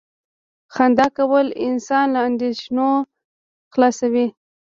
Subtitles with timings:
[0.73, 2.89] •خندا کول انسان له اندېښنو
[3.73, 4.27] خلاصوي.